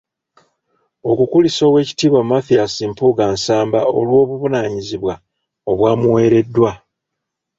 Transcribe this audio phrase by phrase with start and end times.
[1.09, 5.13] Okukulisa Oweekitibwa Mathias Mpuuga Nsamba olw’obuvunaanyizibwa
[5.71, 6.71] obwamuweereddwa.